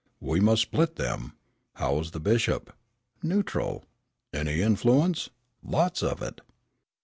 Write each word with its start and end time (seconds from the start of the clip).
"We 0.19 0.39
must 0.39 0.63
split 0.63 0.95
them. 0.95 1.33
How 1.75 1.99
is 1.99 2.09
the 2.09 2.19
bishop?" 2.19 2.75
"Neutral." 3.21 3.85
"Any 4.33 4.59
influence?" 4.61 5.29
"Lots 5.61 6.01
of 6.01 6.23
it." 6.23 6.41